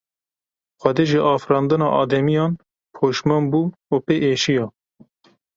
Xwedê 0.81 1.03
ji 1.09 1.19
afirandina 1.33 1.87
ademiyan 2.01 2.51
poşman 2.95 3.43
bû 3.51 3.61
û 3.93 3.95
pê 4.05 4.15
êşiya. 4.31 4.65